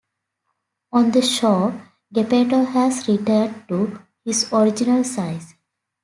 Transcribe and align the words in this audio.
On 0.91 1.11
the 1.11 1.21
shore, 1.21 1.79
Geppetto 2.11 2.63
has 2.65 3.07
returned 3.07 3.67
to 3.67 3.99
his 4.25 4.51
original 4.51 5.03
size. 5.03 5.53